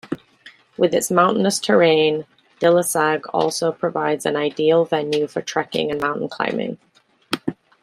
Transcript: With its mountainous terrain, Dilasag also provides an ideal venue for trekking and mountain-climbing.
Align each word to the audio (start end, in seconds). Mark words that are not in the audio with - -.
With 0.77 0.95
its 0.95 1.11
mountainous 1.11 1.59
terrain, 1.59 2.25
Dilasag 2.59 3.21
also 3.35 3.71
provides 3.71 4.25
an 4.25 4.35
ideal 4.35 4.83
venue 4.83 5.27
for 5.27 5.43
trekking 5.43 5.91
and 5.91 6.01
mountain-climbing. 6.01 6.79